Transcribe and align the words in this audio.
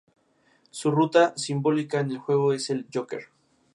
Es 0.71 0.83
uno 0.85 1.07
de 1.09 1.19
los 1.29 1.33
símbolos 1.43 1.87
de 1.87 2.03
la 2.09 2.59
ciudad. 2.59 3.09